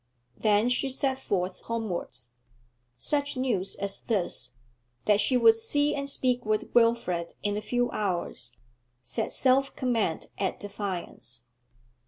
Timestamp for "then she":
0.35-0.89